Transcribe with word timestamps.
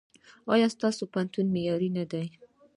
ایا 0.53 0.67
ستاسو 0.75 1.03
پوهنتون 1.11 1.45
معیاري 1.53 1.89
نه 1.97 2.03
دی؟ 2.11 2.25